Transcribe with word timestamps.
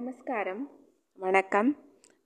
நமஸ்காரம். 0.00 0.70
வணக்கம். 1.18 1.76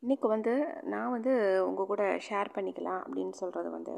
இன்றைக்கி 0.03 0.27
வந்து 0.29 0.53
நான் 0.83 1.11
வந்து 1.11 1.33
உங்கள் 1.67 1.87
கூட 1.87 2.03
ஷேர் 2.17 2.49
பண்ணிக்கலாம் 2.55 3.01
அப்படின்னு 3.05 3.31
சொல்கிறது 3.31 3.71
வந்து 3.71 3.95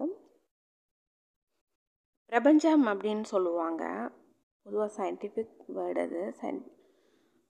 பிரபஞ்சம் 2.27 2.87
அப்படின்னு 2.87 3.23
சொல்லுவாங்க. 3.23 4.12
பொதுவாக 4.62 4.89
சயின்டிஃபிக் 4.97 5.57
வேர்டு 5.69 5.99
அது. 5.99 6.35
சயின் 6.41 6.62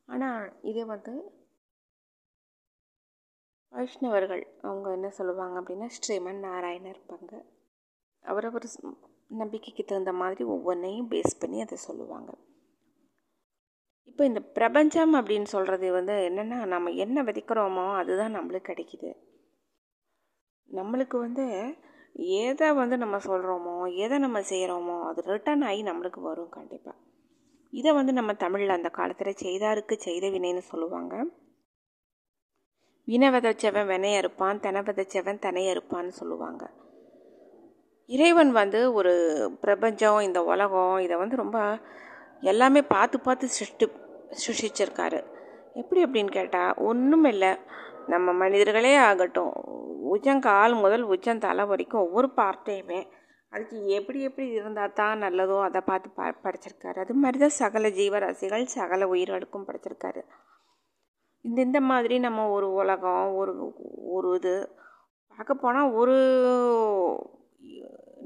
ஆனால் 0.05 0.53
இதே 0.63 0.85
வந்து 0.85 1.15
வைஷ்ணவர்கள் 3.69 4.45
அவங்க 4.61 4.91
என்ன 4.91 5.11
சொல்லுவாங்க 5.11 5.61
அப்படின்னா 5.61 5.91
ஸ்ரீமன் 5.99 6.43
நாராயணர் 6.49 6.97
இருப்பாங்க 6.97 7.45
அவரவர் 8.25 8.69
நம்பிக்கைக்கு 9.27 9.85
தகுந்த 9.85 10.13
மாதிரி 10.13 10.45
ஒவ்வொன்றையும் 10.45 11.11
பேஸ் 11.11 11.41
பண்ணி 11.41 11.61
அதை 11.61 11.77
சொல்லுவாங்க. 11.77 12.33
இப்போ 14.09 14.23
இந்த 14.25 14.41
பிரபஞ்சம் 14.59 15.15
அப்படின்னு 15.21 15.49
சொல்கிறது 15.55 15.87
வந்து 15.99 16.15
என்னென்னா 16.29 16.59
நம்ம 16.75 16.93
என்ன 17.05 17.23
விதைக்கிறோமோ 17.29 17.87
அதுதான் 18.01 18.37
நம்மளுக்கு 18.37 18.71
கிடைக்கிது. 18.71 19.11
நம்மளுக்கு 20.71 21.17
வந்து 21.27 21.47
எதை 22.43 22.69
வந்து 22.81 22.97
நம்ம 23.03 23.17
சொல்கிறோமோ 23.29 23.75
எதை 24.05 24.17
நம்ம 24.19 24.39
செய்கிறோமோ 24.53 24.97
அது 25.09 25.27
ரிட்டர்ன் 25.33 25.65
ஆகி 25.71 25.83
நம்மளுக்கு 25.89 26.21
வரும் 26.21 26.55
கண்டிப்பாக 26.57 26.97
இதை 27.73 27.91
வந்து 27.93 28.13
நம்ம 28.13 28.33
தமிழில் 28.45 28.77
அந்த 28.77 28.91
காலத்தில் 28.99 29.41
செய்தாருக்கு 29.45 29.95
செய்த 30.07 30.27
வினைன்னு 30.35 30.63
சொல்லுவாங்க. 30.71 31.15
வினை 33.09 33.29
விதைச்சவன் 33.35 33.91
வினைய 33.91 34.23
இருப்பான் 34.23 34.63
தென 34.65 34.81
விதைச்சவன் 34.83 35.43
தெனைய 35.47 35.75
இருப்பான்னு 35.75 36.13
சொல்லுவாங்க. 36.21 36.65
இறைவன் 38.09 38.51
வந்து 38.61 38.81
ஒரு 38.99 39.13
பிரபஞ்சம் 39.65 40.19
இந்த 40.21 40.41
உலகம் 40.53 40.97
இதை 40.99 41.17
வந்து 41.23 41.37
ரொம்ப 41.37 41.59
எல்லாமே 42.51 42.81
பார்த்து 42.95 43.17
பார்த்து 43.21 43.47
சிருஷ்டி 43.59 43.87
சுஷிச்சிருக்காரு. 44.45 45.21
எப்படி 45.75 46.01
அப்படின்னு 46.05 46.33
கேட்டால் 46.39 46.77
ஒன்றும் 46.89 47.25
இல்லை 47.25 47.53
நம்ம 48.07 48.33
மனிதர்களே 48.33 48.95
ஆகட்டும். 49.09 49.55
உச்சங்கால் 50.15 50.75
முதல் 50.81 51.05
உச்சந்தலை 51.05 51.65
வரைக்கும் 51.67 52.05
ஒவ்வொரு 52.07 52.29
பார்ட்டையுமே 52.37 53.01
அதுக்கு 53.53 53.79
எப்படி 53.99 54.19
எப்படி 54.23 54.47
இருந்தால் 54.49 54.93
தான் 54.93 55.23
நல்லதோ 55.23 55.57
அதை 55.63 55.81
பார்த்து 55.81 56.09
ப 56.11 56.23
படைச்சிருக்காரு. 56.45 56.99
அது 57.05 57.15
மாதிரி 57.15 57.39
தான் 57.39 57.59
சகல 57.63 57.89
ஜீவராசிகள் 57.89 58.65
சகல 58.65 59.07
உயிர்களுக்கும் 59.09 59.67
படைச்சிருக்காரு. 59.69 60.23
இந்த 61.45 61.59
இந்த 61.61 61.81
மாதிரி 61.81 62.19
நம்ம 62.19 62.49
ஒரு 62.49 62.69
உலகம் 62.73 63.27
ஒரு 63.35 63.53
ஒரு 64.17 64.31
இது 64.35 64.55
பார்க்க 65.39 65.55
போனால் 65.55 65.91
ஒரு 65.91 66.17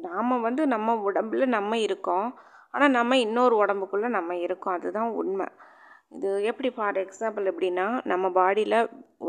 நாம் 0.03 0.41
வந்து 0.41 0.67
நம்ம 0.67 0.95
உடம்புல 1.11 1.47
நம்ம 1.47 1.79
இருக்கோம். 1.79 2.29
ஆனால் 2.71 2.91
நம்ம 2.91 3.19
இன்னொரு 3.19 3.55
உடம்புக்குள்ளே 3.65 4.09
நம்ம 4.09 4.37
இருக்கோம். 4.37 4.75
அதுதான் 4.75 5.11
உண்மை. 5.11 5.49
இது 6.13 6.31
எப்படி 6.51 6.71
ஃபார் 6.77 6.97
எக்ஸாம்பிள் 6.97 7.45
எப்படின்னா 7.51 7.87
நம்ம 8.05 8.29
பாடியில் 8.39 8.79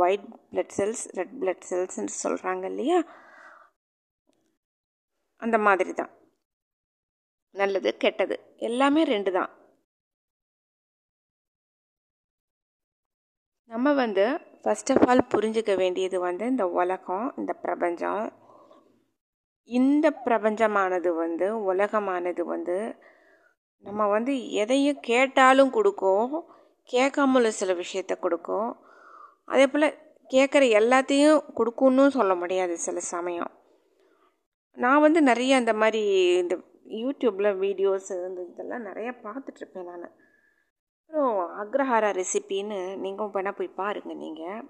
white 0.04 0.26
blood 0.52 0.74
cells 0.78 1.04
red 1.18 1.36
blood 1.42 1.66
செல்ஸ்ன்னு 1.70 2.14
சொல்கிறாங்க 2.24 2.64
இல்லையா? 2.64 3.00
அந்த 5.42 5.58
மாதிரி 5.68 5.94
தான். 5.94 6.12
நல்லது 7.56 7.90
கெட்டது 7.98 8.36
எல்லாமே 8.70 9.04
ரெண்டு 9.04 9.32
தான். 9.32 9.52
நம்ம 13.72 13.94
வந்து 13.94 14.24
ஃபஸ்ட் 14.64 14.92
ஆஃப் 14.94 15.06
ஆல் 15.10 15.30
புரிஞ்சுக்க 15.34 15.74
வேண்டியது 15.78 16.18
வந்து 16.20 16.46
இந்த 16.46 16.66
உலகம் 16.82 17.28
இந்த 17.38 17.54
பிரபஞ்சம். 17.66 18.24
இந்த 19.70 20.08
பிரபஞ்சமானது 20.26 21.10
வந்து 21.24 21.48
உலகமானது 21.74 22.44
வந்து 22.54 22.78
நம்ம 23.84 24.08
வந்து 24.08 24.34
எதையும் 24.64 25.00
கேட்டாலும் 25.12 25.72
கொடுக்கும். 25.78 26.34
கேட்காமல 26.94 27.52
சில 27.60 27.74
விஷயத்த 27.82 28.14
கொடுக்கும். 28.20 28.70
அதே 29.52 29.66
போல் 29.68 29.88
கேட்குற 30.34 30.64
எல்லாத்தையும் 30.80 31.40
கொடுக்குன்னு 31.58 32.04
சொல்ல 32.18 32.34
முடியாது 32.42 32.76
சில 32.88 33.00
சமயம். 33.14 33.52
நான் 34.78 35.04
வந்து 35.06 35.20
நிறைய 35.30 35.56
அந்த 35.62 35.74
மாதிரி 35.82 36.04
இந்த 36.42 36.56
யூடியூப்பில் 37.02 37.58
வீடியோஸ் 37.64 38.12
இந்த 38.28 38.42
இதெல்லாம் 38.52 38.88
நிறைய 38.90 39.10
பார்த்துட்ருப்பேன் 39.26 39.90
நான். 39.92 40.14
அப்புறம் 41.02 41.40
அக்ரஹாரா 41.62 42.10
ரெசிபின்னு 42.20 42.80
நீங்கள் 43.04 43.34
வேணால் 43.36 43.58
போய் 43.58 43.78
பாருங்கள் 43.82 44.22
நீங்கள் 44.26 44.62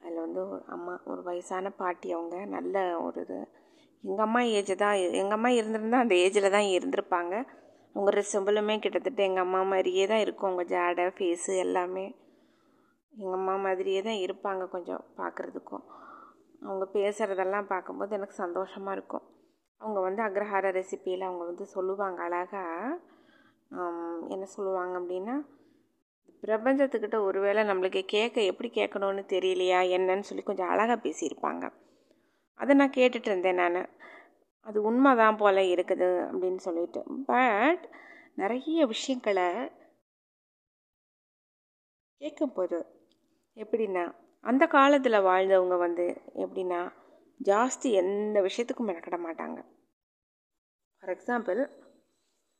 அதில் 0.00 0.22
வந்து 0.24 0.40
ஒரு 0.52 0.62
அம்மா 0.74 0.94
ஒரு 1.12 1.22
வயசான 1.28 1.70
பாட்டி 1.80 2.08
அவங்க 2.16 2.36
நல்ல 2.56 2.76
ஒரு 3.06 3.20
இது. 3.24 3.38
எங்கள் 4.04 4.26
அம்மா 4.26 4.40
ஏஜ் 4.58 4.72
தான் 4.84 4.96
எங்கள் 5.20 5.36
அம்மா 5.36 5.50
இருந்திருந்தால் 5.58 6.04
அந்த 6.04 6.14
ஏஜில் 6.24 6.54
தான் 6.56 6.68
இருந்திருப்பாங்க. 6.76 7.34
அவங்க 7.94 8.10
ரெசிம்பிளுமே 8.18 8.74
கிட்டத்தட்ட 8.84 9.22
எங்கள் 9.28 9.44
அம்மா 9.46 9.60
மாதிரியே 9.72 10.04
தான் 10.12 10.22
இருக்கும். 10.24 10.48
அவங்க 10.50 10.64
ஜாடை 10.74 11.04
ஃபேஸு 11.16 11.52
எல்லாமே. 11.64 12.06
எங்கள் 13.14 13.38
அம்மா 13.38 13.54
மாதிரியே 13.66 14.00
தான் 14.08 14.20
இருப்பாங்க 14.26 14.64
கொஞ்சம் 14.74 15.02
பார்க்குறதுக்கும் 15.20 15.84
அவங்க 16.66 16.84
பேசுகிறதெல்லாம் 16.96 17.70
பார்க்கும்போது 17.72 18.16
எனக்கு 18.18 18.36
சந்தோஷமாக 18.44 18.96
இருக்கும். 18.96 19.24
அவங்க 19.80 19.98
வந்து 20.06 20.22
அக்ரஹார 20.26 20.66
ரெசிப்பியில் 20.78 21.26
அவங்க 21.28 21.44
வந்து 21.50 21.64
சொல்லுவாங்க 21.74 22.20
அழகாக 22.28 22.98
என்ன 24.34 24.44
சொல்லுவாங்க 24.56 24.94
அப்படின்னா 25.00 25.34
பிரபஞ்சத்துக்கிட்ட 26.42 27.16
ஒருவேளை 27.28 27.62
நம்மளுக்கு 27.68 28.00
கேட்க 28.14 28.40
எப்படி 28.50 28.68
கேட்கணும்னு 28.78 29.22
தெரியலையா 29.34 29.80
என்னன்னு 29.96 30.28
சொல்லி 30.28 30.44
கொஞ்சம் 30.46 30.70
அழகாக 30.72 30.98
பேசியிருப்பாங்க. 31.04 31.64
அதை 32.60 32.72
நான் 32.80 32.96
கேட்டுட்டு 32.96 33.28
இருந்தேன் 33.30 33.60
நான். 33.60 33.78
அது 34.66 34.82
உண்மை 34.82 35.16
தான் 35.16 35.36
போல் 35.36 35.60
இருக்குது 35.74 36.08
அப்படின்னு 36.30 36.56
சொல்லிட்டு. 36.56 37.00
பட் 37.26 37.84
நிறைய 38.34 38.86
விஷயங்களை 38.86 39.46
கேட்கும்போது 42.20 42.78
எப்படின்னா 43.56 44.04
அந்த 44.44 44.64
காலத்தில் 44.66 45.24
வாழ்ந்தவங்க 45.30 45.76
வந்து 45.78 46.06
எப்படின்னா 46.34 46.80
ஜாஸ்தி 47.44 47.88
எந்த 48.02 48.40
விஷயத்துக்கும் 48.40 48.88
மெனக்கிட 48.90 49.16
மாட்டாங்க. 49.26 49.58
ஃபார் 51.02 51.12
எக்ஸாம்பிள் 51.16 51.60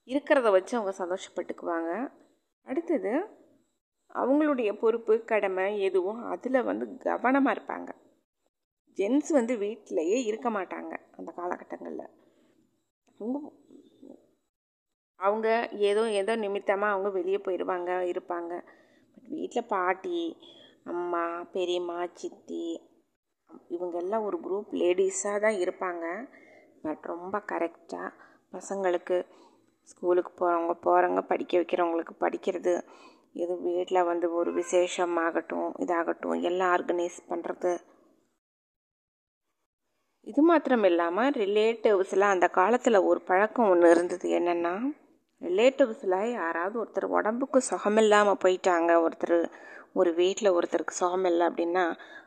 இருக்கிறத 0.08 0.50
வச்சு 0.50 0.74
அவங்க 0.78 0.92
சந்தோஷப்பட்டுக்குவாங்க. 1.02 1.92
அடுத்தது 2.66 3.12
அவங்களுடைய 4.14 4.70
பொறுப்பு 4.80 5.24
கடமை 5.24 5.66
எதுவும் 5.80 6.22
அதில் 6.24 6.66
வந்து 6.70 6.96
கவனமாக 6.98 7.54
இருப்பாங்க. 7.56 7.90
ஜென்ஸ் 8.98 9.30
வந்து 9.32 9.54
வீட்டிலையே 9.56 10.18
இருக்க 10.30 10.48
மாட்டாங்க 10.50 10.92
அந்த 11.16 11.30
காலகட்டங்களில். 11.36 12.08
அவங்க 13.20 13.38
அவங்க 15.20 15.48
ஏதோ 15.90 16.02
ஏதோ 16.20 16.32
நிமித்தமாக 16.36 16.94
அவங்க 16.94 17.10
வெளியே 17.10 17.38
போயிடுவாங்க 17.44 17.90
இருப்பாங்க. 18.12 18.52
பட் 19.14 19.28
வீட்டில் 19.28 19.70
பாட்டி 19.74 20.20
அம்மா 20.84 21.24
பெரியம்மா 21.52 21.98
சித்தி 22.14 22.64
இவங்கெல்லாம் 23.70 24.24
ஒரு 24.24 24.36
குரூப் 24.40 24.70
லேடிஸாக 24.80 25.42
தான் 25.44 25.58
இருப்பாங்க. 25.64 26.04
பட் 26.82 27.04
ரொம்ப 27.04 27.36
கரெக்டாக 27.52 28.10
பசங்களுக்கு 28.52 29.16
ஸ்கூலுக்கு 29.88 30.32
போகிறவங்க 30.32 30.74
போகிறவங்க 30.82 31.22
படிக்க 31.22 31.52
வைக்கிறவங்களுக்கு 31.58 32.14
படிக்கிறது 32.20 32.74
இது 33.34 33.54
வீட்டில் 33.60 34.08
வந்து 34.10 34.26
ஒரு 34.32 34.50
விசேஷம் 34.52 35.16
ஆகட்டும் 35.16 35.70
இதாகட்டும் 35.78 36.42
எல்லாம் 36.42 36.72
ஆர்கனைஸ் 36.72 37.18
பண்ணுறது 37.28 37.72
இது 40.26 40.42
மாத்திரம் 40.42 40.84
இல்லாமல் 40.84 41.32
ரிலேட்டிவ்ஸில் 41.42 42.32
அந்த 42.32 42.48
காலத்தில் 42.48 42.98
ஒரு 43.00 43.20
பழக்கம் 43.20 43.70
ஒன்று 43.70 43.90
இருந்தது. 43.90 44.26
என்னென்னா 44.28 44.74
ரிலேட்டிவ்ஸில் 45.42 46.16
யாராவது 46.32 46.76
ஒருத்தர் 46.82 47.06
உடம்புக்கு 47.18 47.60
சுகமில்லாமல் 47.70 48.42
போயிட்டாங்க 48.44 48.90
ஒருத்தர் 49.04 49.38
ஒரு 49.92 50.10
வீட்டில் 50.14 50.54
ஒருத்தருக்கு 50.56 51.00
சுகம் 51.00 51.24
இல்லை 51.24 51.44
அப்படின்னா 51.46 51.84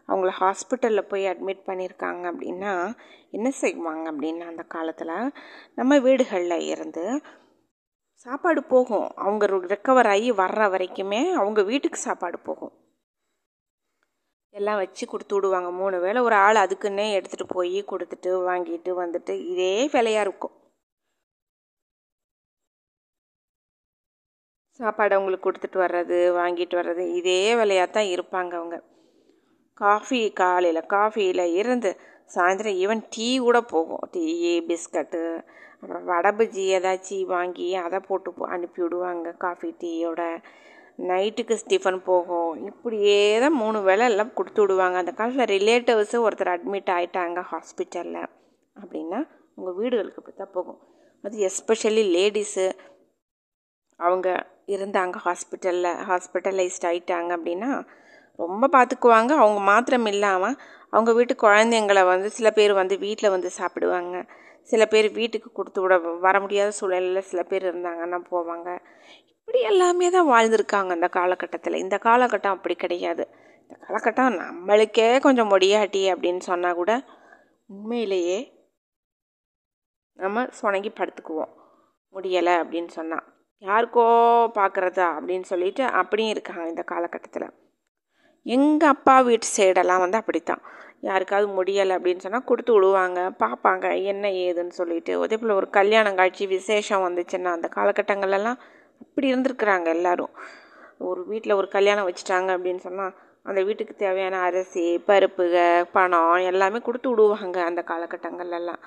அவங்கள 0.07 0.31
ஹாஸ்பிட்டலில் 0.41 1.09
போய் 1.11 1.25
அட்மிட் 1.27 1.63
பண்ணியிருக்காங்க 1.67 2.23
அப்படின்னா 2.31 2.73
என்ன 3.29 3.49
செய்வாங்க 3.61 4.05
அப்படின்னா 4.11 4.45
அந்த 4.47 4.63
காலத்தில் 4.75 5.15
நம்ம 5.75 5.99
வீடுகளில் 5.99 6.67
இருந்து 6.73 7.05
சாப்பாடு 8.25 8.63
போகும். 8.63 9.09
அவங்க 9.15 9.45
ரெக்கவர் 9.75 10.09
ஆகி 10.13 10.29
வர்ற 10.43 10.67
வரைக்குமே 10.73 11.21
அவங்க 11.33 11.61
வீட்டுக்கு 11.63 11.99
சாப்பாடு 11.99 12.39
போகும். 12.39 12.73
எல்லாம் 14.59 14.79
வச்சு 14.81 15.03
கொடுத்து 15.11 15.35
விடுவாங்க. 15.35 15.69
மூணு 15.79 15.95
வேளை 16.05 16.19
ஒரு 16.27 16.35
ஆள் 16.45 16.57
அதுக்குன்னே 16.63 17.05
எடுத்துகிட்டு 17.17 17.47
போய் 17.55 17.79
கொடுத்துட்டு 17.91 18.31
வாங்கிட்டு 18.49 18.91
வந்துட்டு 19.01 19.33
இதே 19.53 19.73
வேலையாக 19.95 20.25
இருக்கும். 20.27 20.53
சாப்பாடு 24.79 25.13
அவங்களுக்கு 25.15 25.47
கொடுத்துட்டு 25.47 25.77
வர்றது 25.85 26.17
வாங்கிட்டு 26.39 26.75
வர்றது 26.79 27.03
இதே 27.19 27.41
வேலையாக 27.59 27.89
தான் 27.97 28.09
இருப்பாங்க 28.15 28.53
அவங்க. 28.59 28.77
காஃபி 29.81 30.19
காலையில் 30.41 30.89
காஃபியில் 30.95 31.45
இருந்து 31.61 31.89
சாயந்தரம் 32.35 32.79
ஈவன் 32.83 33.01
டீ 33.13 33.27
கூட 33.45 33.57
போகும். 33.73 34.03
டீ 34.13 34.25
பிஸ்கட்டு 34.69 35.21
அப்புறம் 35.81 36.05
வடை 36.11 36.31
பஜ்ஜி 36.37 36.63
ஏதாச்சும் 36.77 37.31
வாங்கி 37.35 37.67
அதை 37.85 37.99
போட்டு 38.07 38.29
அனுப்பி 38.55 38.81
விடுவாங்க. 38.83 39.27
காஃபி 39.45 39.69
டீயோட 39.81 40.21
நைட்டுக்கு 40.99 41.55
ஸ்டிஃபன் 41.61 41.99
போகும். 42.09 42.51
இப்படியே 42.69 43.17
தான் 43.43 43.57
மூணு 43.61 43.77
வேலை 43.89 44.05
எல்லாம் 44.11 44.35
கொடுத்து 44.37 44.59
விடுவாங்க. 44.61 44.97
அந்த 45.03 45.13
காலத்தில் 45.19 45.51
ரிலேட்டிவ்ஸு 45.57 46.19
ஒருத்தர் 46.25 46.53
அட்மிட் 46.55 46.91
ஆகிட்டாங்க 46.97 47.39
ஹாஸ்பிட்டலில் 47.51 48.21
அப்படின்னா 48.75 49.19
உங்கள் 49.57 49.77
வீடுகளுக்கு 49.79 50.21
இப்படி 50.21 50.37
தான் 50.37 50.55
போகும். 50.57 50.79
அது 51.23 51.35
எஸ்பெஷலி 51.49 52.03
லேடிஸு 52.15 52.65
அவங்க 53.99 54.29
இருந்தாங்க 54.75 55.17
ஹாஸ்பிட்டலில் 55.25 55.91
ஹாஸ்பிட்டலைஸ்ட் 56.09 56.87
ஆகிட்டாங்க 56.89 57.29
அப்படின்னா 57.37 57.69
ரொம்ப 58.39 58.67
பார்த்துக்குவாங்க 58.75 59.31
அவங்க 59.41 59.59
மாத்திரம் 59.71 60.09
இல்லாமல் 60.13 60.57
அவங்க 60.93 61.11
வீட்டு 61.17 61.33
குழந்தைங்களை 61.43 62.03
வந்து 62.13 62.29
சில 62.37 62.47
பேர் 62.57 62.73
வந்து 62.79 62.95
வீட்டில் 63.05 63.33
வந்து 63.35 63.49
சாப்பிடுவாங்க. 63.59 64.15
சில 64.71 64.83
பேர் 64.91 65.07
வீட்டுக்கு 65.19 65.49
கொடுத்து 65.51 65.79
விட 65.81 65.95
வர 66.25 66.35
முடியாத 66.43 66.69
சூழலில் 66.79 67.27
சில 67.29 67.41
பேர் 67.43 67.63
இருந்தாங்கன்னா 67.69 68.19
போவாங்க. 68.31 68.69
இப்படி 69.47 69.59
எல்லாமே 69.71 70.07
தான் 70.09 70.29
வாழ்ந்திருக்காங்க 70.29 70.91
அந்த 70.95 71.07
காலகட்டத்தில். 71.07 71.75
இந்த 71.81 71.95
காலகட்டம் 72.05 72.55
அப்படி 72.55 72.75
கிடையாது. 72.75 73.23
இந்த 73.61 73.75
காலகட்டம் 73.85 74.37
நம்மளுக்கே 74.41 75.19
கொஞ்சம் 75.25 75.51
முடியாட்டி 75.53 76.01
அப்படின்னு 76.13 76.41
சொன்னால் 76.47 76.79
கூட 76.79 76.91
உண்மையிலேயே 77.69 78.39
நம்ம 80.19 80.45
சுணங்கி 80.59 80.91
படுத்துக்குவோம். 80.91 81.53
முடியலை 82.15 82.55
அப்படின்னு 82.61 82.91
சொன்னால் 82.97 83.25
யாருக்கோ 83.61 84.05
பார்க்குறதா 84.59 85.07
அப்படின்னு 85.17 85.47
சொல்லிட்டு 85.51 85.83
அப்படியும் 86.01 86.33
இருக்காங்க 86.35 86.65
இந்த 86.67 86.83
காலகட்டத்தில். 86.93 87.47
எங்கள் 88.45 88.93
அப்பா 88.95 89.15
வீட்டு 89.21 89.47
சைடெல்லாம் 89.55 90.03
வந்து 90.05 90.17
அப்படித்தான். 90.21 90.63
யாருக்காவது 91.01 91.47
முடியலை 91.59 91.93
அப்படின்னு 91.97 92.23
சொன்னால் 92.25 92.49
கொடுத்து 92.51 92.73
விடுவாங்க. 92.73 93.19
பார்ப்பாங்க 93.43 93.85
என்ன 94.11 94.27
ஏதுன்னு 94.45 94.75
சொல்லிட்டு. 94.81 95.13
அதே 95.25 95.37
போல் 95.37 95.59
ஒரு 95.61 95.69
கல்யாணம் 95.69 96.19
காட்சி 96.21 96.45
விசேஷம் 96.47 97.05
வந்துச்சுன்னா 97.07 97.51
அந்த 97.57 97.69
காலகட்டங்கள்லாம் 97.77 98.59
அப்படி 99.01 99.27
இருந்திருக்கிறாங்க 99.33 99.87
எல்லாரும். 99.97 100.33
ஒரு 101.09 101.21
வீட்டில் 101.31 101.59
ஒரு 101.59 101.67
கல்யாணம் 101.75 102.07
வச்சுட்டாங்க 102.09 102.49
அப்படின்னு 102.55 102.81
சொன்னால் 102.87 103.15
அந்த 103.49 103.59
வீட்டுக்கு 103.67 103.95
தேவையான 103.95 104.35
அரிசி 104.39 104.83
பருப்புக 105.07 105.55
பணம் 105.95 106.35
எல்லாமே 106.51 106.79
கொடுத்து 106.87 107.09
விடுவாங்க 107.09 107.57
அந்த 107.69 107.81
காலகட்டங்கள்லாம் 107.91 108.83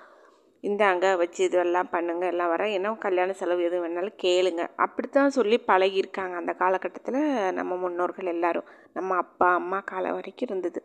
இந்தாங்க 0.64 1.06
வச்சு 1.16 1.40
இதெல்லாம் 1.44 1.90
பண்ணுங்க 1.92 2.24
எல்லாம் 2.26 2.50
வர 2.52 2.62
என்ன 2.76 2.94
கல்யாண 3.04 3.34
செலவு 3.40 3.62
எது 3.66 3.76
வேணாலும் 3.82 4.16
கேளுங்க. 4.24 4.62
அப்படித்தான் 4.84 5.36
சொல்லி 5.36 5.56
பழகியிருக்காங்க 5.66 6.34
அந்த 6.40 6.52
காலகட்டத்தில் 6.62 7.20
நம்ம 7.58 7.76
முன்னோர்கள் 7.76 8.32
எல்லாரும். 8.34 8.70
நம்ம 8.92 9.16
அப்பா 9.16 9.48
அம்மா 9.60 9.78
காலம் 9.90 10.16
வரைக்கும் 10.18 10.48
இருந்தது. 10.48 10.80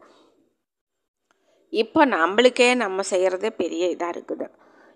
இப்போ 1.73 2.01
நம்மளுக்கே 2.15 2.69
நம்ம 2.83 3.01
செய்கிறதே 3.11 3.49
பெரிய 3.61 3.83
இதாக 3.95 4.13
இருக்குது. 4.15 4.47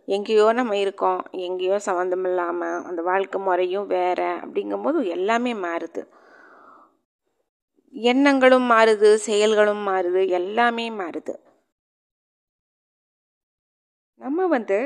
எங்கேயோ 0.07 0.45
நம்ம 0.51 0.74
இருக்கோம் 0.77 1.21
எங்கேயோ 1.45 1.77
சம்மந்தம் 1.80 2.25
இல்லாமல் 2.25 2.83
அந்த 2.83 3.01
வாழ்க்கை 3.01 3.39
முறையும் 3.42 3.89
வேறு 3.89 4.30
அப்படிங்கும்போது 4.44 5.00
எல்லாமே 5.15 5.54
மாறுது. 5.63 6.04
எண்ணங்களும் 7.94 8.68
மாறுது 8.71 9.09
செயல்களும் 9.25 9.83
மாறுது 9.89 10.24
எல்லாமே 10.39 10.88
மாறுது. 11.00 11.36
நம்ம 14.19 14.48
வந்து 14.48 14.77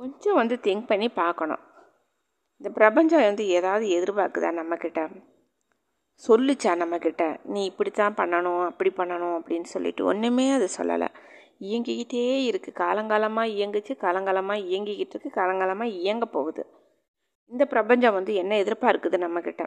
கொஞ்சம் 0.00 0.38
வந்து 0.38 0.56
திங்க் 0.64 0.86
பண்ணி 0.86 1.08
பார்க்கணும். 1.18 1.62
இந்த 2.60 2.70
பிரபஞ்சம் 2.70 3.26
வந்து 3.26 3.44
ஏதாவது 3.58 3.86
எதிர்பார்க்குதா 3.96 4.50
நம்மக்கிட்ட 4.58 5.00
சொல்லுச்சா 6.24 6.72
நம்மக்கிட்ட 6.82 7.24
நீ 7.54 7.60
இப்படித்தான் 7.70 8.18
பண்ணணும் 8.20 8.62
அப்படி 8.68 8.90
பண்ணணும் 8.98 9.34
அப்படின்னு 9.38 9.68
சொல்லிட்டு 9.74 10.02
ஒன்றுமே 10.04 10.46
அது 10.56 10.68
சொல்லலை. 10.78 11.08
இயங்கிக்கிட்டே 11.66 12.22
இருக்குது 12.50 12.78
காலங்காலமாக 12.82 13.52
இயங்குச்சு 13.56 13.94
காலங்காலமாக 14.04 14.64
இயங்கிக்கிட்டு 14.70 15.14
இருக்கு 15.14 15.30
காலங்காலமாக 15.40 15.96
இயங்க 16.00 16.24
போகுது. 16.36 16.62
இந்த 17.52 17.64
பிரபஞ்சம் 17.72 18.16
வந்து 18.18 18.32
என்ன 18.42 18.52
எதிர்பார்க்குது 18.62 19.18
நம்மக்கிட்ட 19.24 19.64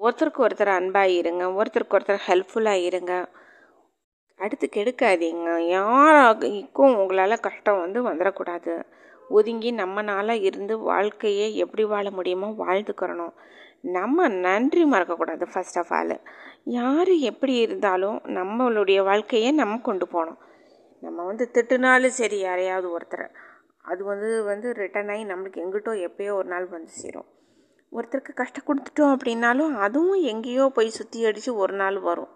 ஒருத்தருக்கு 0.00 0.44
ஒருத்தர் 0.46 0.72
அன்பாக 0.78 1.16
இருங்க 1.20 1.44
ஒருத்தருக்கு 1.58 1.96
ஒருத்தர் 1.98 2.26
ஹெல்ப்ஃபுல்லாக 2.28 2.86
இருங்க. 2.88 3.12
அடுத்து 4.40 4.66
கெடுக்காதீங்க. 4.76 5.48
யாருக்கும் 5.76 6.94
உங்களால் 7.00 7.44
கஷ்டம் 7.46 7.82
வந்து 7.84 8.00
வந்துடக்கூடாது. 8.08 8.74
ஒதுங்கி 9.30 9.70
நம்மனால் 9.72 10.34
இருந்து 10.48 10.74
வாழ்க்கையை 10.90 11.48
எப்படி 11.56 11.84
வாழ 11.84 12.06
முடியுமோ 12.10 12.48
வாழ்ந்துக்கிறணும். 12.62 13.34
நம்ம 13.96 14.28
நன்றி 14.46 14.82
மறக்கக்கூடாது 14.84 15.44
ஃபர்ஸ்ட் 15.52 15.78
ஆஃப் 15.78 15.92
ஆல் 15.98 16.16
யார் 16.78 17.12
எப்படி 17.30 17.54
இருந்தாலும் 17.64 18.18
நம்மளுடைய 18.38 19.00
வாழ்க்கையை 19.04 19.50
நம்ம 19.52 19.78
கொண்டு 19.88 20.06
போகணும். 20.06 20.40
நம்ம 21.02 21.24
வந்து 21.24 21.44
திட்டுனாலும் 21.54 22.18
சரி 22.20 22.38
யாரையாவது 22.38 22.88
ஒருத்தரை. 22.96 23.28
அது 23.84 24.02
வந்து 24.04 24.30
வந்து 24.44 24.68
ரிட்டன் 24.80 25.10
ஆகி 25.12 25.22
நம்மளுக்கு 25.24 25.62
எங்கிட்டோ 25.64 25.92
எப்பயோ 26.06 26.32
ஒரு 26.40 26.48
நாள் 26.48 26.66
வந்து 26.74 26.92
சேரும். 27.02 27.28
ஒருத்தருக்கு 27.92 28.32
கஷ்டம் 28.40 28.66
கொடுத்துட்டோம் 28.66 29.14
அப்படின்னாலும் 29.14 29.72
அதுவும் 29.86 30.20
எங்கேயோ 30.32 30.64
போய் 30.74 30.96
சுற்றி 30.98 31.20
அடித்து 31.28 31.52
ஒரு 31.62 31.74
நாள் 31.74 31.98
வரும். 32.00 32.32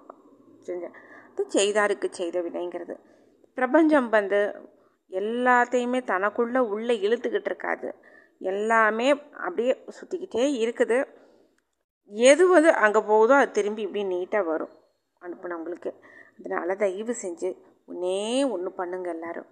செஞ்ச 0.68 0.84
அது 1.30 1.44
செய்தாருக்கு 1.56 2.08
செய்த 2.10 2.36
வினைங்கிறது. 2.40 2.94
பிரபஞ்சம் 3.58 4.08
வந்து 4.08 4.40
எல்லாத்தையுமே 5.20 6.00
தனக்குள்ளே 6.12 6.60
உள்ளே 6.74 6.94
இழுத்துக்கிட்டு 7.06 7.50
இருக்காது. 7.50 7.88
எல்லாமே 8.52 9.08
அப்படியே 9.46 9.72
சுற்றிக்கிட்டே 9.96 10.46
இருக்குது. 10.62 10.98
எது 12.30 12.44
வந்து 12.54 12.70
அங்கே 12.84 13.00
போகுதோ 13.10 13.34
அது 13.40 13.56
திரும்பி 13.58 13.82
இப்படி 13.86 14.02
நீட்டாக 14.14 14.48
வரும் 14.50 14.74
அனுப்புனவங்களுக்கு. 15.22 15.92
அதனால் 16.38 16.80
தயவு 16.84 17.14
செஞ்சு 17.22 17.50
ஒன்றே 17.90 18.18
ஒன்று 18.54 18.70
பண்ணுங்க 18.80 19.08
எல்லாரும். 19.16 19.50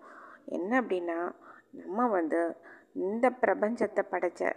என்ன 0.57 0.71
அப்படின்னா 0.83 1.19
நம்ம 1.81 2.07
வந்து 2.17 2.41
இந்த 3.07 3.27
பிரபஞ்சத்தை 3.43 4.03
படைத்த 4.13 4.51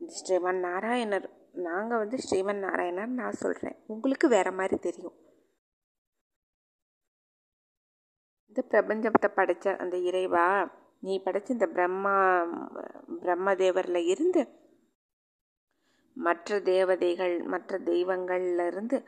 ஸ்ரீமன் 0.00 0.60
நாராயணர் 0.68 1.28
நாங்கள் 1.66 2.00
வந்து 2.02 2.16
ஸ்ரீமன் 2.24 2.64
நாராயணர் 2.66 3.12
நான் 3.20 3.40
சொல்கிறேன் 3.42 3.78
உங்களுக்கு 3.92 4.26
வேறு 4.34 4.52
மாதிரி 4.58 4.76
தெரியும். 4.86 5.16
இந்த 8.56 8.68
பிரபஞ்சத்தை 8.72 9.28
படைத்த 9.34 9.76
அந்த 9.76 9.96
இறைவா? 9.96 10.44
நீ 10.98 11.22
படைச்ச 11.24 11.48
இந்த 11.50 11.66
பிரம்மா 11.66 12.14
பிரம்மதேவரில் 13.22 14.00
இருந்து 14.04 14.42
மற்ற 16.16 16.60
தேவதைகள் 16.60 17.34
மற்ற 17.42 17.78
தெய்வங்கள்ல 17.78 18.66
இருந்து 18.66 18.98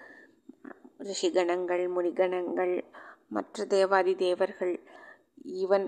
ரிஷிகணங்கள் 0.98 1.84
முனிகணங்கள் 1.88 2.74
மற்ற 3.28 3.64
தேவாதி 3.64 4.14
தேவர்கள் 4.14 4.74
ஈவன் 5.62 5.86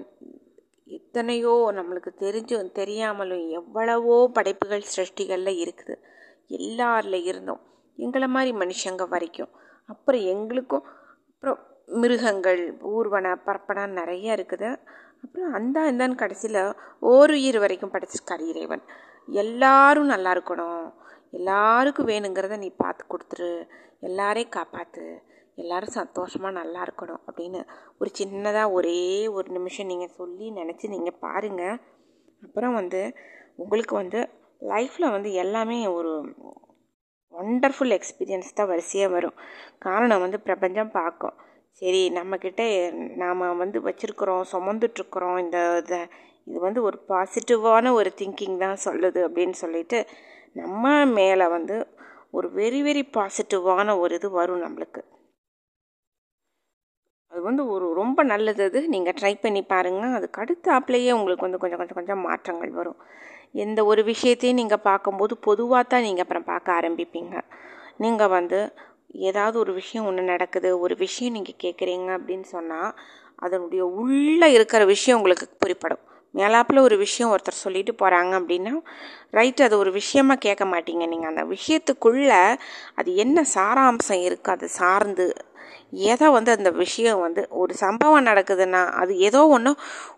எத்தனையோ 0.84 1.54
நம்மளுக்கு 1.72 2.10
தெரிஞ்சும் 2.18 2.72
தெரியாமலும் 2.72 3.44
எவ்வளவோ 3.50 4.30
படைப்புகள் 4.32 4.90
சிருஷ்டிகளில் 4.96 5.60
இருக்குது. 5.64 5.96
எல்லாரில் 6.46 7.24
இருந்தோம். 7.24 7.62
எங்களை 7.98 8.28
மாதிரி 8.28 8.52
மனுஷங்க 8.58 9.08
வரைக்கும். 9.08 9.52
அப்புறம் 9.86 10.24
எங்களுக்கும் 10.34 10.86
அப்புறம் 11.30 11.60
மிருகங்கள் 12.00 12.62
ஊர்வன 12.94 13.34
பரப்பன 13.46 13.86
நிறைய 13.98 14.36
இருக்குது. 14.36 14.70
அப்புறம் 15.24 15.54
அந்த 15.58 15.78
இந்தான்னு 15.90 16.22
கடைசியில் 16.22 16.60
ஓருயிர் 17.12 17.58
வரைக்கும் 17.62 17.92
படைச்சிருக்கார் 17.94 18.44
இறைவன். 18.52 18.84
எல்லாரும் 19.42 20.12
நல்லா 20.14 20.30
இருக்கணும். 20.36 20.84
எல்லாருக்கும் 21.38 22.10
வேணுங்கிறத 22.12 22.56
நீ 22.64 22.70
பார்த்து 22.82 23.02
கொடுத்துரு. 23.06 23.50
எல்லாரையும் 24.08 24.54
காப்பாற்று 24.56 25.06
எல்லோரும் 25.62 25.98
சந்தோஷமாக 26.00 26.58
நல்லா 26.58 26.80
இருக்கணும் 26.86 27.22
அப்படின்னு 27.28 27.60
ஒரு 28.00 28.10
சின்னதாக 28.18 28.74
ஒரே 28.76 29.00
ஒரு 29.36 29.48
நிமிஷம் 29.56 29.90
நீங்கள் 29.92 30.16
சொல்லி 30.18 30.46
நினச்சி 30.60 30.86
நீங்கள் 30.88 31.20
பாருங்கள் 31.24 31.80
அப்புறம் 32.46 32.74
வந்து 32.80 33.00
உங்களுக்கு 33.62 33.94
வந்து 33.94 34.20
லைஃப்பில் 34.62 35.14
வந்து 35.16 35.30
எல்லாமே 35.42 35.78
ஒரு 35.88 36.12
ஒண்டர்ஃபுல் 37.34 37.94
எக்ஸ்பீரியன்ஸ் 37.96 38.56
தான் 38.58 38.70
வரிசையாக 38.70 39.14
வரும். 39.16 39.36
காரணம் 39.78 40.22
வந்து 40.24 40.38
பிரபஞ்சம் 40.46 40.94
பார்க்கும். 40.98 41.36
சரி 41.82 42.02
நம்மக்கிட்ட 42.18 42.62
நாம் 43.22 43.44
வந்து 43.62 43.78
வச்சுருக்குறோம் 43.86 44.42
சுமந்துட்டுருக்குறோம் 44.52 45.38
இந்த 45.44 45.58
இதை 45.82 46.00
இது 46.46 46.58
வந்து 46.66 46.80
ஒரு 46.88 46.98
பாசிட்டிவான 47.10 47.92
ஒரு 47.98 48.10
திங்கிங் 48.20 48.58
தான் 48.64 48.82
சொல்லுது 48.86 49.20
அப்படின்னு 49.28 49.56
சொல்லிட்டு 49.64 49.98
நம்ம 50.56 50.84
மேலே 51.18 51.46
வந்து 51.56 51.76
ஒரு 52.38 52.48
வெரி 52.58 52.80
வெரி 52.86 53.02
பாசிட்டிவான 53.16 53.96
ஒரு 54.02 54.12
இது 54.18 54.28
வரும் 54.38 54.64
நம்மளுக்கு. 54.64 55.02
அது 57.32 57.40
வந்து 57.48 57.62
ஒரு 57.74 57.86
ரொம்ப 58.00 58.20
நல்லது 58.32 58.62
அது. 58.68 58.80
நீங்கள் 58.94 59.16
ட்ரை 59.18 59.34
பண்ணி 59.44 59.62
பாருங்கள் 59.72 60.16
அதுக்கு 60.18 60.40
அடுத்தாப்புலேயே 60.44 61.12
உங்களுக்கு 61.18 61.46
வந்து 61.46 61.60
கொஞ்சம் 61.62 61.80
கொஞ்சம் 61.80 61.98
கொஞ்சம் 62.00 62.24
மாற்றங்கள் 62.28 62.72
வரும். 62.80 62.98
எந்த 63.64 63.80
ஒரு 63.90 64.02
விஷயத்தையும் 64.12 64.60
நீங்கள் 64.62 64.86
பார்க்கும்போது 64.90 65.34
பொதுவாக 65.48 65.84
தான் 65.92 66.06
நீங்கள் 66.08 66.24
அப்புறம் 66.26 66.48
பார்க்க 66.52 66.78
ஆரம்பிப்பீங்க. 66.78 67.34
நீங்கள் 68.04 68.34
வந்து 68.38 68.58
ஏதாவது 69.14 69.58
ஒரு 69.58 69.72
விஷயம் 69.72 70.06
ஒன்று 70.06 70.22
நடக்குது 70.22 70.78
ஒரு 70.78 70.94
விஷயம் 70.96 71.32
நீங்கள் 71.32 71.60
கேட்குறீங்க 71.64 72.08
அப்படின்னு 72.18 72.46
சொன்னால் 72.56 72.92
அதனுடைய 73.36 73.84
உள்ளே 73.84 74.52
இருக்கிற 74.52 74.84
விஷயம் 74.84 75.18
உங்களுக்கு 75.18 75.46
புரிப்படும். 75.58 76.02
மேலாப்பில் 76.34 76.78
ஒரு 76.78 76.96
விஷயம் 76.96 77.30
ஒருத்தர் 77.34 77.62
சொல்லிட்டு 77.64 77.92
போகிறாங்க 77.92 78.32
அப்படின்னா 78.40 78.72
ரைட் 79.30 79.62
அது 79.62 79.78
ஒரு 79.78 79.92
விஷயமா 79.92 80.34
கேட்க 80.34 80.64
மாட்டீங்க. 80.64 81.04
நீங்கள் 81.06 81.30
அந்த 81.32 81.44
விஷயத்துக்குள்ளே 81.44 82.42
அது 82.94 83.14
என்ன 83.14 83.44
சாராம்சம் 83.54 84.22
இருக்குது 84.28 84.50
அது 84.50 84.68
சார்ந்து 84.68 85.26
ஏதோ 85.90 86.30
வந்து 86.30 86.50
அந்த 86.50 86.70
விஷயம் 86.70 87.20
வந்து 87.20 87.48
ஒரு 87.50 87.74
சம்பவம் 87.74 88.26
நடக்குதுன்னா 88.26 88.82
அது 88.92 89.12
ஏதோ 89.18 89.46
ஒன்று 89.46 89.72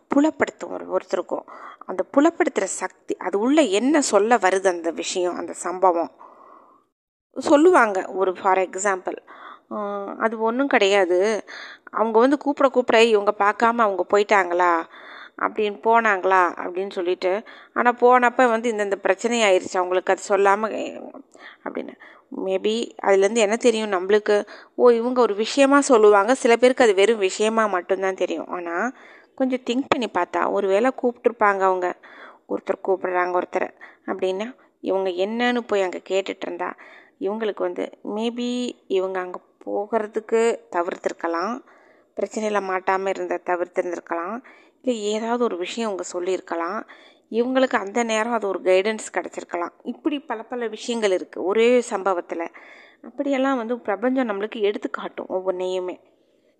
புலப்படுத்தும் 0.08 0.72
ஒரு 0.72 0.86
ஒருத்தருக்கும். 0.96 1.46
அந்த 1.86 2.02
புலப்படுத்துகிற 2.16 2.64
சக்தி 2.64 3.14
அது 3.16 3.38
உள்ளே 3.38 3.70
என்ன 3.70 4.00
சொல்ல 4.00 4.36
வருது 4.36 4.66
அந்த 4.66 4.90
விஷயம் 4.90 5.36
அந்த 5.36 5.52
சம்பவம்? 5.52 6.12
சொல்லுவாங்க. 7.36 7.98
ஒரு 8.20 8.32
ஃபார் 8.40 8.60
எக்ஸாம்பிள் 8.68 9.18
அது 10.24 10.34
ஒன்றும் 10.40 10.72
கிடையாது. 10.74 11.18
அவங்க 11.90 12.16
வந்து 12.18 12.36
கூப்பிட 12.38 12.68
கூப்பிட 12.68 12.98
இவங்க 13.04 13.32
பார்க்காம 13.38 13.82
அவங்க 13.86 14.02
போயிட்டாங்களா? 14.12 14.72
அப்படின்னு 15.44 15.78
போனாங்களா? 15.86 16.40
அப்படின்னு 16.62 16.90
சொல்லிட்டு 16.90 17.32
ஆனால் 17.74 17.98
போனப்போ 18.02 18.44
வந்து 18.50 18.68
இந்தந்த 18.72 18.96
பிரச்சனை 18.96 19.38
ஆயிடுச்சு 19.42 19.78
அவங்களுக்கு 19.80 20.12
அது 20.12 20.22
சொல்லாமல் 20.22 20.74
அப்படின்னு. 21.64 21.94
மேபி 22.46 22.74
அதுலேருந்து 23.06 23.44
என்ன 23.46 23.56
தெரியும் 23.56 23.94
நம்மளுக்கு? 23.96 24.36
ஓ 24.74 24.90
இவங்க 24.90 25.18
ஒரு 25.20 25.34
விஷயமா 25.34 25.78
சொல்லுவாங்க. 25.80 26.34
சில 26.34 26.52
பேருக்கு 26.56 26.86
அது 26.86 26.94
வெறும் 26.94 27.24
விஷயமா 27.28 27.66
மட்டும்தான் 27.66 28.20
தெரியும். 28.22 28.48
ஆனால் 28.48 28.88
கொஞ்சம் 29.34 29.64
திங்க் 29.70 29.90
பண்ணி 29.92 30.08
பார்த்தா 30.18 30.40
ஒரு 30.50 30.66
வேளை 30.68 30.90
கூப்பிட்ருப்பாங்க 31.02 31.62
அவங்க. 31.70 31.88
ஒருத்தர் 32.48 32.84
கூப்பிட்றாங்க 32.88 33.34
ஒருத்தர். 33.40 33.70
அப்படின்னா 34.06 34.48
இவங்க 34.80 35.08
என்னன்னு 35.26 35.60
போய் 35.66 35.84
அங்கே 35.86 36.00
கேட்டுட்டு 36.10 36.44
இருந்தா 36.46 36.70
இவங்களுக்கு 37.24 37.62
வந்து 37.62 37.84
மேபி 38.16 38.50
இவங்க 38.88 39.18
அங்கே 39.20 39.40
போகிறதுக்கு 39.66 40.40
தவிர்த்துருக்கலாம். 40.76 41.54
பிரச்சனையில் 42.16 42.68
மாட்டாமல் 42.70 43.12
இருந்த 43.14 43.34
தவிர்த்துருந்துருக்கலாம். 43.50 44.36
இல்லை 44.82 44.94
ஏதாவது 45.12 45.42
ஒரு 45.44 45.56
விஷயம் 45.56 45.88
அவங்க 45.88 46.04
சொல்லியிருக்கலாம். 46.14 46.80
இவங்களுக்கு 47.30 47.76
அந்த 47.76 48.00
நேரம் 48.02 48.32
அது 48.32 48.46
ஒரு 48.48 48.60
கைடன்ஸ் 48.62 49.06
கிடச்சிருக்கலாம். 49.12 49.74
இப்படி 49.82 50.16
பல 50.20 50.40
பல 50.42 50.66
விஷயங்கள் 50.66 51.14
இருக்குது 51.18 51.48
ஒரே 51.50 51.68
சம்பவத்தில். 51.92 52.46
அப்படியெல்லாம் 53.02 53.56
வந்து 53.56 53.74
பிரபஞ்சம் 53.78 54.28
நம்மளுக்கு 54.28 54.58
எடுத்து 54.60 54.88
காட்டும் 54.90 55.30
ஒவ்வொன்றையுமே 55.30 55.96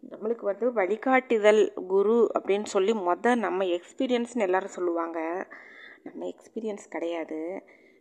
நம்மளுக்கு 0.02 0.45
வந்து 0.45 0.66
வழிகாட்டுதல் 0.73 1.61
குரு 1.87 2.16
அப்படின்னு 2.37 2.69
சொல்லி 2.75 2.92
மொதல் 2.92 3.42
நம்ம 3.45 3.64
எக்ஸ்பீரியன்ஸ்னு 3.76 4.47
எல்லோரும் 4.47 4.76
சொல்லுவாங்க. 4.76 5.19
நம்ம 6.04 6.21
எக்ஸ்பீரியன்ஸ் 6.26 6.87
கிடையாது. 6.88 7.40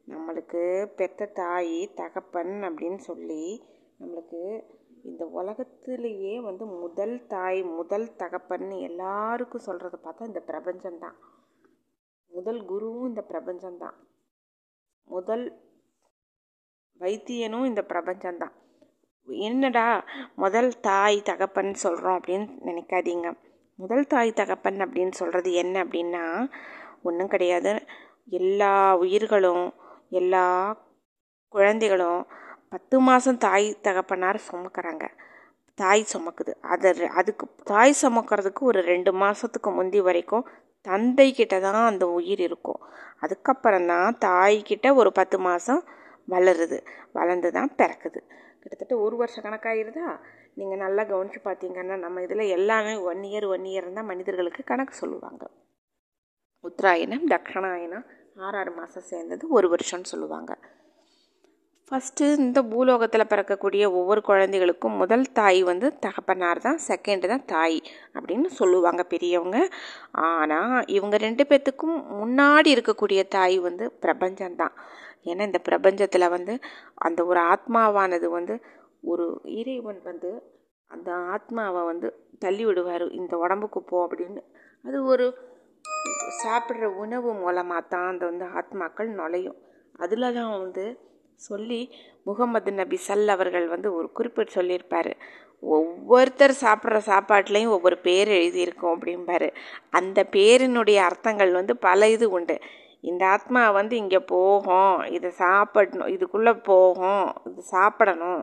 நம்மளுக்கு 0.08 0.86
பெத்த 0.86 1.26
தாய் 1.26 1.94
தகப்பன் 1.94 2.64
அப்படின்னு 2.64 2.98
சொல்லி 2.98 3.64
நம்மளுக்கு 4.00 4.64
இந்த 5.04 5.26
உலகத்திலேயே 5.26 6.40
வந்து 6.40 6.66
முதல் 6.66 7.28
தாய் 7.28 7.64
முதல் 7.64 8.16
தகப்பன் 8.16 8.70
எல்லாருக்கும் 8.70 9.62
சொல்கிறத 9.66 9.94
பார்த்தா 10.04 10.26
இந்த 10.26 10.44
பிரபஞ்சம்தான். 10.48 11.18
முதல் 12.28 12.70
குருவும் 12.70 13.08
இந்த 13.08 13.26
பிரபஞ்சம்தான். 13.30 13.98
முதல் 15.04 15.62
வைத்தியனும் 17.00 17.66
இந்த 17.66 17.86
பிரபஞ்சம்தான். 17.88 18.52
என்னடா 19.26 20.06
முதல் 20.36 20.80
தாய் 20.80 21.22
தகப்பன் 21.22 21.74
சொல்கிறோம் 21.74 22.20
அப்படின்னு 22.20 22.50
நினைக்காதீங்க. 22.66 23.38
முதல் 23.76 24.08
தாய் 24.08 24.34
தகப்பன் 24.34 24.78
அப்படின்னு 24.78 25.12
சொல்கிறது 25.12 25.54
என்ன 25.54 25.84
அப்படின்னா 25.84 26.52
ஒன்றும் 27.04 27.28
கிடையாது. 27.28 27.82
எல்லா 28.30 28.98
உயிர்களும் 28.98 29.74
எல்லா 30.12 30.46
குழந்தைகளும் 31.54 32.22
பத்து 32.74 32.98
மாதம் 33.00 33.38
தாய் 33.38 33.68
தகப்பனார் 33.86 34.40
சுமக்கிறாங்க. 34.50 35.06
தாய் 35.80 36.04
சுமக்குது. 36.14 36.54
அதை 36.74 36.90
அதுக்கு 37.20 37.46
தாய் 37.64 37.94
சுமக்கிறதுக்கு 38.02 38.62
ஒரு 38.62 38.80
ரெண்டு 38.82 39.12
மாதத்துக்கு 39.14 39.70
முந்தி 39.70 40.00
வரைக்கும் 40.00 40.46
தந்தை 40.86 41.28
கிட்ட 41.32 41.56
தான் 41.60 41.90
அந்த 41.92 42.06
உயிர் 42.18 42.40
இருக்கும். 42.40 42.82
அதுக்கப்புறம் 43.20 43.86
தான் 43.86 44.18
தாய்கிட்ட 44.28 44.88
ஒரு 44.96 45.12
பத்து 45.12 45.40
மாதம் 45.40 45.82
வளருது. 46.28 46.80
வளர்ந்து 47.14 47.52
தான் 47.52 47.72
பிறக்குது. 47.80 48.22
கிட்டத்தட்ட 48.62 48.96
ஒரு 49.06 49.16
வருஷம் 49.16 49.46
கணக்காயிருதா? 49.46 50.08
நீங்கள் 50.54 50.82
நல்லா 50.86 51.04
கவனித்து 51.04 51.40
பார்த்தீங்கன்னா 51.44 51.96
நம்ம 51.98 52.22
இதில் 52.22 52.52
எல்லாமே 52.58 52.94
ஒன் 53.12 53.24
இயர் 53.24 53.48
ஒன் 53.48 53.68
இயர் 53.72 53.94
தான் 53.94 54.10
மனிதர்களுக்கு 54.12 54.64
கணக்கு 54.64 54.96
சொல்லுவாங்க. 54.96 55.44
உத்தராயணம் 56.64 57.28
தக்ஷணாயணம் 57.28 58.06
ஆறு 58.36 58.58
ஆறு 58.58 58.72
மாதம் 58.72 59.10
சேர்ந்தது 59.10 59.50
ஒரு 59.50 59.68
வருஷம்னு 59.70 60.04
சொல்லுவாங்க. 60.04 60.52
ஃபஸ்ட்டு 61.92 62.26
இந்த 62.38 62.64
பூலோகத்தில் 62.64 63.30
பிறக்கக்கூடிய 63.32 63.84
ஒவ்வொரு 63.92 64.22
குழந்தைகளுக்கும் 64.22 64.96
முதல் 64.96 65.26
தாய் 65.32 65.64
வந்து 65.64 65.98
தகப்பனார் 66.00 66.62
தான் 66.62 66.80
செகண்டு 66.88 67.28
தான் 67.28 67.46
தாய் 67.46 67.80
அப்படின்னு 68.16 68.46
சொல்லுவாங்க 68.46 69.04
பெரியவங்க. 69.04 69.58
ஆனால் 70.14 70.86
இவங்க 70.88 71.18
ரெண்டு 71.18 71.44
பேர்த்துக்கும் 71.50 71.98
முன்னாடி 72.22 72.70
இருக்கக்கூடிய 72.76 73.28
தாய் 73.28 73.60
வந்து 73.60 73.88
பிரபஞ்சம்தான் 74.02 74.76
ஏன்னா 75.26 75.42
இந்த 75.42 75.62
பிரபஞ்சத்தில் 75.70 76.30
வந்து 76.30 76.60
அந்த 76.96 77.26
ஒரு 77.26 77.40
ஆத்மாவானது 77.40 78.30
வந்து 78.30 78.56
ஒரு 79.04 79.42
இறைவன் 79.46 80.02
வந்து 80.04 80.32
அந்த 80.92 81.12
ஆத்மாவை 81.12 81.84
வந்து 81.86 82.08
தள்ளி 82.40 82.66
விடுவார் 82.66 83.06
இந்த 83.12 83.38
உடம்புக்கு 83.38 83.82
போ 83.82 84.08
அப்படின்னு. 84.08 84.42
அது 84.86 85.04
ஒரு 85.04 85.26
சாப்பிட்ற 86.44 86.86
உணவு 87.04 87.30
மூலமாக 87.34 87.82
தான் 87.94 88.10
அந்த 88.12 88.24
வந்து 88.26 88.46
ஆத்மாக்கள் 88.60 89.10
நுழையும். 89.20 89.60
அதில் 90.04 90.34
தான் 90.34 90.54
வந்து 90.58 90.86
சொல்லி 91.48 91.82
முகமது 92.24 92.72
நபி 92.80 92.98
சல் 93.08 93.30
அவர்கள் 93.36 93.68
வந்து 93.68 93.90
ஒரு 93.98 94.08
குறிப்பிட்டு 94.12 94.58
சொல்லியிருப்பார். 94.58 95.12
ஒவ்வொருத்தர் 95.64 96.54
சாப்பிட்ற 96.64 97.00
சாப்பாட்லேயும் 97.10 97.74
ஒவ்வொரு 97.78 97.98
பேர் 98.08 98.30
எழுதியிருக்கோம் 98.40 98.94
அப்படிம்பாரு. 98.96 99.50
அந்த 100.00 100.20
பேரினுடைய 100.36 101.00
அர்த்தங்கள் 101.10 101.52
வந்து 101.60 101.74
பல 101.88 102.10
இது 102.10 102.28
உண்டு. 102.30 102.56
இந்த 103.10 103.24
ஆத்மா 103.28 103.62
வந்து 103.72 103.96
இங்கே 103.96 104.20
போகும் 104.34 104.96
இதை 105.18 105.30
சாப்பிடணும் 105.44 106.12
இதுக்குள்ளே 106.16 106.54
போகும் 106.72 107.24
இது 107.50 107.62
சாப்பிடணும் 107.76 108.42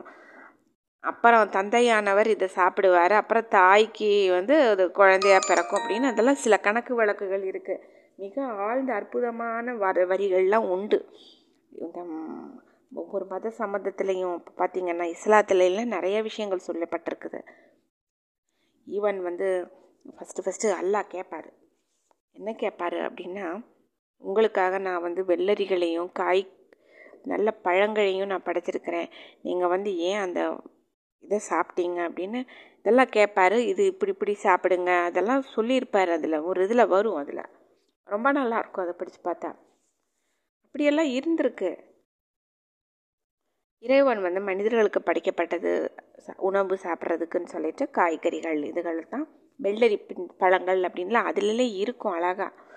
அப்புறம் 1.03 1.51
தந்தையானவர் 1.57 2.27
இதை 2.35 2.47
சாப்பிடுவார். 2.59 3.13
அப்புறம் 3.21 3.47
தாய்க்கு 3.57 4.09
வந்து 4.37 4.55
அது 4.71 4.83
குழந்தையாக 4.99 5.47
பிறக்கும் 5.49 5.79
அப்படின்னு 5.79 6.11
அதெல்லாம் 6.11 6.41
சில 6.43 6.57
கணக்கு 6.57 6.93
வழக்குகள் 7.01 7.45
இருக்குது 7.51 7.85
மிக 8.23 8.45
ஆழ்ந்த 8.65 8.91
அற்புதமான 8.99 9.73
வர 9.83 10.05
வரிகள்லாம் 10.11 10.67
உண்டு. 10.75 10.99
இந்த 11.83 11.99
ஒவ்வொரு 13.01 13.25
மத 13.31 13.51
சம்மந்தத்துலேயும் 13.59 14.35
இப்போ 14.39 14.51
பார்த்திங்கன்னா 14.61 15.05
இஸ்லாத்துலாம் 15.15 15.93
நிறைய 15.95 16.17
விஷயங்கள் 16.27 16.67
சொல்லப்பட்டிருக்குது. 16.67 17.39
ஈவன் 18.87 19.19
வந்து 19.29 19.47
ஃபஸ்ட்டு 20.17 20.43
ஃபஸ்ட்டு 20.45 20.77
அல்லா 20.81 21.01
கேட்பார் 21.15 21.49
என்ன 22.35 22.49
கேட்பார் 22.63 22.97
அப்படின்னா 23.07 23.45
உங்களுக்காக 24.21 24.77
நான் 24.87 25.05
வந்து 25.05 25.21
வெள்ளரிகளையும் 25.31 26.09
காய் 26.19 26.43
நல்ல 27.31 27.49
பழங்களையும் 27.65 28.31
நான் 28.31 28.47
படைச்சிருக்கிறேன். 28.47 29.09
நீங்கள் 29.47 29.71
வந்து 29.73 29.91
ஏன் 30.09 30.21
அந்த 30.25 30.41
இதை 31.23 31.39
சாப்பிட்டீங்க 31.49 31.99
அப்படின்னு 32.09 32.39
இதெல்லாம் 32.77 33.11
கேட்பாரு 33.15 33.57
இது 33.71 33.85
இப்படி 33.85 34.11
இப்படி 34.11 34.37
சாப்பிடுங்க 34.43 35.03
அதெல்லாம் 35.03 35.41
சொல்லியிருப்பார் 35.41 36.09
அதில். 36.09 36.41
ஒரு 36.41 36.63
இதில் 36.63 36.87
வரும் 36.87 37.15
அதில். 37.15 37.43
ரொம்ப 38.03 38.33
நல்லாயிருக்கும் 38.33 38.83
அதை 38.85 38.93
படித்து 38.97 39.21
பார்த்தா. 39.23 39.49
அப்படியெல்லாம் 40.65 41.09
இருந்திருக்கு. 41.17 41.69
இறைவன் 43.83 44.21
வந்து 44.21 44.41
மனிதர்களுக்கு 44.41 44.99
படைக்கப்பட்டது 44.99 45.71
உணவு 46.37 46.75
சாப்பிட்றதுக்குன்னு 46.75 47.45
சொல்லிட்டு 47.45 47.89
காய்கறிகள் 47.89 48.59
இதுகள் 48.71 49.07
தான். 49.07 49.27
வெள்ளரி 49.63 49.97
பழங்கள் 50.37 50.81
அப்படின்லாம் 50.81 51.29
அதிலே 51.31 51.69
இருக்கும் 51.83 52.11
அழகாக 52.11 52.67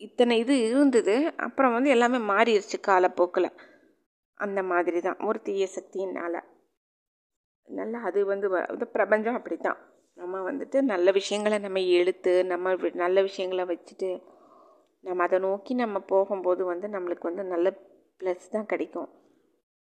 இத்தனை 0.00 0.38
இது 0.38 0.68
இருந்தது. 0.68 1.32
அப்புறம் 1.36 1.72
வந்து 1.72 1.90
எல்லாமே 1.90 2.18
மாறிடுச்சு 2.32 2.78
காலப்போக்கில். 2.80 3.50
அந்த 4.40 4.62
மாதிரி 4.62 5.00
தான். 5.00 5.18
ஒரு 5.18 5.42
தீய 5.42 5.66
சக்தியினால். 5.76 6.38
நல்லா 7.70 7.98
அது 8.08 8.20
வந்து 8.26 8.46
இந்த 8.74 8.86
பிரபஞ்சம் 8.96 9.38
அப்படி 9.38 9.56
தான் 9.56 9.78
நம்ம 10.18 10.40
வந்துட்டு 10.48 10.78
நல்ல 10.92 11.10
விஷயங்களை 11.10 11.58
நம்ம 11.58 11.80
எழுத்து 11.98 12.32
நம்ம 12.44 12.74
நல்ல 12.94 13.22
விஷயங்களை 13.22 13.64
வச்சுட்டு 13.70 14.10
நம்ம 15.04 15.24
அதை 15.26 15.38
நோக்கி 15.38 15.72
நம்ம 15.74 15.98
போகும்போது 16.12 16.62
வந்து 16.64 16.86
நம்மளுக்கு 16.88 17.28
வந்து 17.30 17.44
நல்ல 17.44 17.68
ப்ளஸ் 18.20 18.50
தான் 18.50 18.66
கிடைக்கும். 18.66 19.08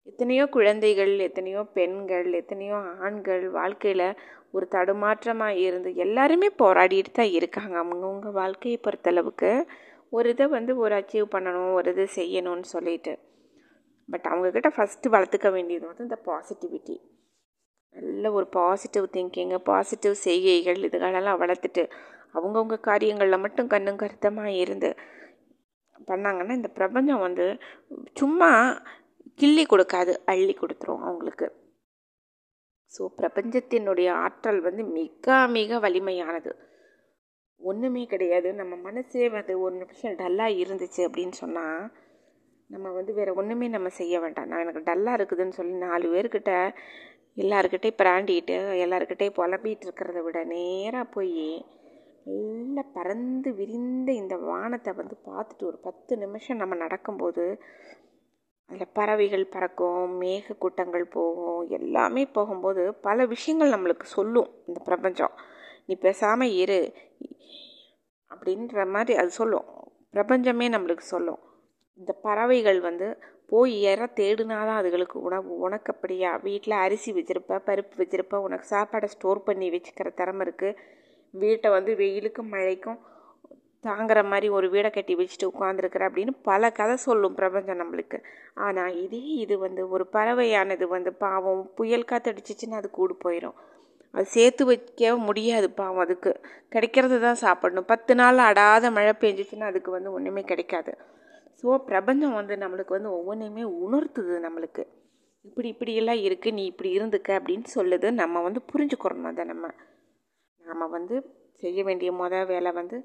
எத்தனையோ 0.07 0.45
குழந்தைகள் 0.57 1.12
எத்தனையோ 1.26 1.61
பெண்கள் 1.76 2.29
எத்தனையோ 2.33 2.76
ஆண்கள் 3.07 3.45
வாழ்க்கையில் 3.50 4.07
ஒரு 4.50 4.67
தடுமாற்றமாக 4.71 5.61
இருந்து 5.67 5.91
எல்லாருமே 6.05 6.49
போராடிட்டு 6.62 7.12
தான் 7.12 7.35
இருக்காங்க. 7.38 7.75
அவங்கவுங்க 7.85 8.31
வாழ்க்கையை 8.41 8.79
பொறுத்தளவுக்கு 8.87 9.50
ஒரு 10.09 10.29
இதை 10.35 10.47
வந்து 10.57 10.73
ஒரு 10.76 10.95
அச்சீவ் 11.00 11.35
பண்ணணும் 11.35 11.73
ஒரு 11.79 11.91
இது 11.95 12.05
செய்யணும்னு 12.19 12.69
சொல்லிட்டு. 12.75 13.14
பட் 14.09 14.29
அவங்கக்கிட்ட 14.31 14.71
ஃபஸ்ட்டு 14.76 15.12
வளர்த்துக்க 15.14 15.50
வேண்டியது 15.50 15.85
வந்து 15.91 16.07
இந்த 16.09 16.19
பாசிட்டிவிட்டி 16.29 16.97
நல்ல 18.23 18.37
ஒரு 18.38 18.47
பாசிட்டிவ் 18.57 19.07
திங்கிங்கு 19.14 19.57
பாசிட்டிவ் 19.69 20.12
செய்கைகள் 20.25 20.76
இதுகளெல்லாம் 20.87 21.38
வளர்த்துட்டு 21.41 21.83
அவங்கவுங்க 22.35 22.76
காரியங்களில் 22.88 23.43
மட்டும் 23.45 23.71
கண்ணும் 23.73 23.99
கருத்தமாக 24.02 24.50
இருந்து 24.64 24.91
பண்ணாங்கன்னா 26.09 26.55
இந்த 26.59 26.71
பிரபஞ்சம் 26.79 27.25
வந்து 27.25 27.47
சும்மா 28.21 28.50
கிள்ளி 29.41 29.64
கொடுக்காது 29.67 30.12
அள்ளி 30.33 30.55
கொடுத்துரும் 30.55 31.02
அவங்களுக்கு. 31.07 31.49
ஸோ 32.93 33.02
பிரபஞ்சத்தினுடைய 33.19 34.09
ஆற்றல் 34.25 34.61
வந்து 34.69 34.85
மிக 34.99 35.37
மிக 35.57 35.79
வலிமையானது. 35.87 36.52
ஒன்றுமே 37.61 38.05
கிடையாது. 38.14 38.49
நம்ம 38.61 38.75
மனசே 38.88 39.26
வந்து 39.37 39.57
ஒரு 39.64 39.75
நிமிஷம் 39.83 40.19
டல்லாக 40.23 40.61
இருந்துச்சு 40.62 41.02
அப்படின்னு 41.09 41.37
சொன்னால் 41.43 41.83
நம்ம 42.71 42.87
வந்து 42.99 43.12
வேறு 43.19 43.38
ஒன்றுமே 43.41 43.69
நம்ம 43.76 43.88
செய்ய 44.00 44.14
வேண்டாம். 44.25 44.50
நான் 44.50 44.64
எனக்கு 44.67 44.88
டல்லாக 44.91 45.19
இருக்குதுன்னு 45.19 45.59
சொல்லி 45.61 45.76
நாலு 45.87 46.07
பேர்கிட்ட 46.14 46.52
எல்லாருக்கிட்டே 47.37 47.91
பிராண்டிட்டு 47.97 48.57
எல்லாருக்கிட்டே 48.85 49.29
புலம்பிகிட்டு 49.37 49.87
இருக்கிறத 49.87 50.23
விட 50.23 50.45
நேராக 50.45 51.05
போய் 51.05 51.65
நல்லா 52.25 52.83
பறந்து 52.93 53.55
விரிந்த 53.55 54.12
இந்த 54.12 54.37
வானத்தை 54.37 54.93
வந்து 54.93 55.17
பார்த்துட்டு 55.27 55.65
ஒரு 55.65 55.79
பத்து 55.79 56.17
நிமிஷம் 56.17 56.57
நம்ம 56.57 56.75
நடக்கும்போது 56.75 57.45
அதில் 58.71 58.93
பறவைகள் 58.93 59.47
பறக்கும் 59.47 60.21
மேக 60.21 60.55
கூட்டங்கள் 60.59 61.07
போகும் 61.09 61.69
எல்லாமே 61.69 62.23
போகும்போது 62.27 62.83
பல 62.95 63.27
விஷயங்கள் 63.27 63.73
நம்மளுக்கு 63.73 64.07
சொல்லும் 64.09 64.51
இந்த 64.67 64.81
பிரபஞ்சம். 64.85 65.35
நீ 65.87 65.95
பேசாமல் 65.97 66.55
இரு 66.55 66.81
அப்படின்ற 68.31 68.87
மாதிரி 68.87 69.19
அது 69.19 69.31
சொல்லும். 69.31 69.67
பிரபஞ்சமே 70.11 70.69
நம்மளுக்கு 70.69 71.05
சொல்லும். 71.07 71.41
இந்த 71.99 72.12
பறவைகள் 72.23 72.81
வந்து 72.81 73.09
போய் 73.52 73.75
இற 73.82 74.02
தேடினாதான் 74.16 74.80
அதுகளுக்கு 74.80 75.18
உணவு. 75.28 75.49
உனக்கு 75.59 75.90
அப்படியா? 75.92 76.30
வீட்டில் 76.42 76.82
அரிசி 76.85 77.11
வச்சுருப்ப 77.12 77.59
பருப்பு 77.68 77.97
வச்சுருப்ப 77.97 78.37
உனக்கு 78.38 78.66
சாப்பாடை 78.75 79.09
ஸ்டோர் 79.14 79.40
பண்ணி 79.42 79.68
வச்சுக்கிற 79.71 80.11
திறமை 80.14 80.44
இருக்குது 80.47 80.78
வீட்டை 81.35 81.68
வந்து 81.71 81.92
வெயிலுக்கும் 81.94 82.52
மழைக்கும் 82.54 83.00
தாங்குற 83.85 84.21
மாதிரி 84.25 84.49
ஒரு 84.49 84.66
வீடை 84.71 84.90
கட்டி 84.92 85.14
வச்சுட்டு 85.16 85.47
உட்காந்துருக்குற 85.52 86.02
அப்படின்னு 86.09 86.32
பல 86.42 86.71
கதை 86.71 86.97
சொல்லும் 87.06 87.35
பிரபஞ்சம் 87.35 87.80
நம்மளுக்கு. 87.80 88.18
ஆனால் 88.66 88.97
இதே 89.04 89.23
இது 89.44 89.54
வந்து 89.59 89.82
ஒரு 89.88 90.04
பறவையானது 90.12 90.87
வந்து 90.87 91.12
பாவம் 91.25 91.62
புயல் 91.75 92.09
காற்றடிச்சிச்சின்னா 92.12 92.78
அது 92.80 92.90
கூடு 92.90 93.16
போயிடும் 93.25 93.56
அது 94.14 94.26
சேர்த்து 94.26 94.62
வைக்க 94.64 95.16
முடியாது 95.26 95.68
பாவம் 95.71 96.04
அதுக்கு. 96.04 96.32
கிடைக்கிறது 96.68 97.18
தான் 97.21 97.42
சாப்பிடணும். 97.44 97.90
பத்து 97.92 98.14
நாள் 98.14 98.47
அடாத 98.49 98.90
மழை 98.90 99.14
பெஞ்சிச்சின்னா 99.21 99.68
அதுக்கு 99.73 99.90
வந்து 99.90 100.12
ஒன்றுமே 100.12 100.42
கிடைக்காது. 100.42 100.92
ஸோ 101.62 101.76
பிரபஞ்சம் 101.90 102.38
வந்து 102.40 102.54
நம்மளுக்கு 102.57 102.97
வந்து 102.97 103.11
ஒவ்வொன்றையுமே 103.19 103.64
உணர்த்துது 103.85 104.37
நம்மளுக்கு. 104.47 104.85
இப்படி 105.45 105.69
இப்படியெல்லாம் 105.69 106.21
இருக்குது 106.26 106.57
நீ 106.59 106.64
இப்படி 106.66 106.90
இருந்துக்க 106.99 107.31
அப்படின்னு 107.38 107.69
சொல்லுது. 107.76 108.09
நம்ம 108.23 108.42
வந்து 108.42 108.61
புரிஞ்சுக்கிறணும் 108.73 109.31
அதை 109.33 109.45
நம்ம. 109.45 109.69
நாம் 110.61 110.92
வந்து 110.97 111.16
செய்ய 111.62 111.81
வேண்டிய 111.85 112.11
மொதல் 112.12 112.47
வேலை 112.47 112.71
வந்து 112.73 112.97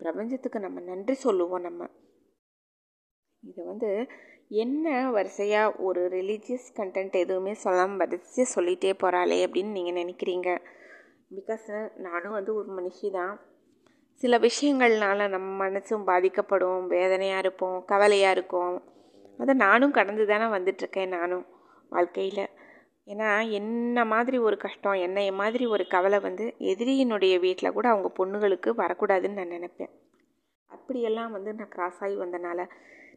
பிரபஞ்சத்துக்கு 0.00 0.58
நம்ம 0.58 0.80
நன்றி 0.90 1.14
சொல்லுவோம் 1.26 1.66
நம்ம. 1.68 1.82
இதை 3.42 3.62
வந்து 3.64 3.90
என்ன 4.62 4.86
வரிசையாக 5.10 5.76
ஒரு 5.86 6.00
ரிலீஜியஸ் 6.16 6.68
கண்டென்ட் 6.78 7.16
எதுவுமே 7.22 7.52
சொல்லாமல் 7.64 8.00
வரிசையாக 8.02 8.52
சொல்லிகிட்டே 8.56 8.92
போகிறாளே 9.02 9.38
அப்படின்னு 9.46 9.76
நீங்கள் 9.78 9.98
நினைக்கிறீங்க? 10.02 10.50
பிகாஸ் 11.36 11.68
நானும் 12.06 12.36
வந்து 12.38 12.52
ஒரு 12.54 12.68
மனுஷி 12.78 13.08
தான். 13.10 13.34
சில 14.22 14.38
விஷயங்கள்னால 14.38 15.28
நம்ம 15.28 15.48
மனசும் 15.64 16.04
பாதிக்கப்படும் 16.04 16.86
வேதனையாக 16.86 17.38
இருப்போம் 17.38 17.84
கவலையாக 17.84 18.30
இருக்கும். 18.30 18.74
அதை 19.38 19.54
நானும் 19.54 19.90
கடந்து 19.90 20.26
தானே 20.26 20.44
வந்துட்டுருக்கேன் 20.44 21.08
நானும் 21.08 21.44
வாழ்க்கையில். 21.88 22.44
ஏன்னா 23.06 23.50
என்ன 23.50 24.04
மாதிரி 24.04 24.38
ஒரு 24.38 24.56
கஷ்டம் 24.56 24.92
என்னைய 24.92 25.32
மாதிரி 25.32 25.66
ஒரு 25.66 25.86
கவலை 25.86 26.18
வந்து 26.20 26.44
எதிரியினுடைய 26.58 27.34
வீட்டில் 27.40 27.72
கூட 27.72 27.88
அவங்க 27.88 28.10
பொண்ணுகளுக்கு 28.16 28.70
வரக்கூடாதுன்னு 28.82 29.32
நான் 29.32 29.54
நினப்பேன். 29.56 29.92
அப்படியெல்லாம் 30.70 31.32
வந்து 31.32 31.54
நான் 31.54 31.68
கிராஸ் 31.68 32.00
ஆகி 32.00 32.16
வந்தனால 32.16 32.60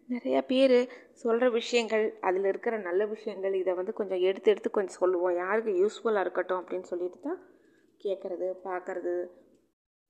நிறையா 0.09 0.41
பேர் 0.41 0.77
சொல்கிற 1.13 1.49
விஷயங்கள் 1.49 2.05
அதில் 2.21 2.43
இருக்கிற 2.43 2.77
நல்ல 2.77 3.05
விஷயங்கள் 3.05 3.53
இதை 3.53 3.73
வந்து 3.73 3.93
கொஞ்சம் 3.93 4.19
எடுத்து 4.19 4.51
எடுத்து 4.51 4.69
கொஞ்சம் 4.71 4.99
சொல்லுவோம். 4.99 5.35
யாருக்கு 5.35 5.71
யூஸ்ஃபுல்லாக 5.81 6.19
இருக்கட்டும் 6.19 6.61
அப்படின்னு 6.61 6.81
சொல்லிட்டு 6.81 7.19
தான் 7.19 7.39
கேட்குறது 8.05 8.47
பார்க்குறது 8.63 9.15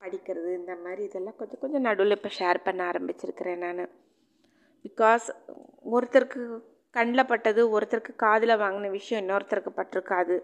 படிக்கிறது 0.01 0.49
இந்த 0.59 0.73
மாதிரி 0.85 1.01
இதெல்லாம் 1.07 1.37
கொஞ்சம் 1.39 1.61
கொஞ்சம் 1.63 1.85
நடுவில் 1.87 2.17
இப்போ 2.17 2.31
ஷேர் 2.39 2.59
பண்ண 2.65 2.81
ஆரம்பிச்சிருக்கிறேன் 2.91 3.63
நான். 3.65 3.83
பிகாஸ் 4.85 5.25
ஒருத்தருக்கு 5.95 6.41
கண்ணில் 6.95 7.29
பட்டது 7.31 7.61
ஒருத்தருக்கு 7.75 8.13
காதில் 8.25 8.59
வாங்கின 8.61 8.91
விஷயம் 8.97 9.21
இன்னொருத்தருக்கு 9.23 9.71
பட்டிருக்காது. 9.79 10.35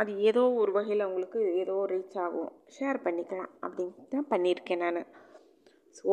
அது 0.00 0.10
ஏதோ 0.28 0.42
ஒரு 0.60 0.70
வகையில் 0.76 1.04
அவங்களுக்கு 1.06 1.40
ஏதோ 1.62 1.74
ரீச் 1.92 2.16
ஆகும். 2.24 2.50
ஷேர் 2.76 2.98
பண்ணிக்கலாம் 3.06 3.52
அப்படின்னு 3.64 4.06
தான் 4.14 4.30
பண்ணியிருக்கேன் 4.32 4.82
நான். 4.84 5.02
ஸோ 5.98 6.12